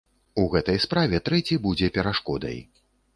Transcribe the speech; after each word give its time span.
У 0.43 0.45
гэтай 0.53 0.79
справе 0.85 1.19
трэці 1.27 1.57
будзе 1.65 1.91
перашкодай. 1.99 2.57